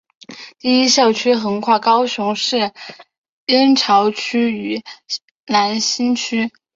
[0.57, 2.73] 第一校区横跨高雄市
[3.45, 4.81] 燕巢区与
[5.45, 6.51] 楠梓区。